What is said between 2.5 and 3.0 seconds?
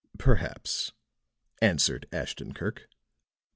Kirk.